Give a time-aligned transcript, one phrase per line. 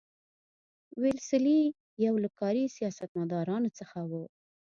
[1.01, 1.61] ویلسلي
[2.05, 4.23] یو له کاري سیاستمدارانو څخه وو.